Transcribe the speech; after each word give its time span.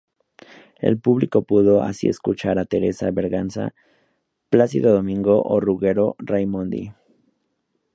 El 0.79 0.97
público 0.99 1.43
pudo 1.43 1.83
así 1.83 2.09
escuchar 2.09 2.57
a 2.57 2.65
Teresa 2.65 3.11
Berganza, 3.11 3.75
Plácido 4.49 4.91
Domingo 4.93 5.43
o 5.43 5.59
Ruggero 5.59 6.15
Raimondi. 6.17 6.91